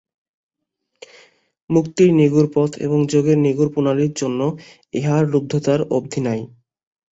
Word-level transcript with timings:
মুক্তির 1.69 2.09
নিগূঢ় 2.13 2.47
পথ 2.55 2.71
এবং 2.85 2.99
যোগের 3.07 3.37
নিগূঢ় 3.37 3.69
প্রণালীর 3.73 4.13
জন্য 4.13 4.39
ইঁহার 4.93 5.23
লুব্ধতার 5.27 5.79
অবধি 5.91 6.19
নাই। 6.21 6.41